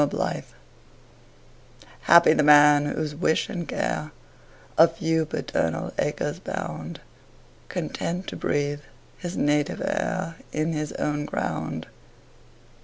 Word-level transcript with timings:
Y 0.01 0.07
Z 0.07 0.15
Solitude 0.17 0.47
HAPPY 2.05 2.33
the 2.33 2.41
man, 2.41 2.87
whose 2.87 3.13
wish 3.13 3.49
and 3.51 3.67
care 3.67 4.11
A 4.75 4.87
few 4.87 5.27
paternal 5.27 5.93
acres 5.99 6.39
bound, 6.39 7.01
Content 7.69 8.25
to 8.25 8.35
breathe 8.35 8.81
his 9.19 9.37
native 9.37 9.79
air 9.79 10.37
In 10.51 10.73
his 10.73 10.91
own 10.93 11.25
ground. 11.25 11.85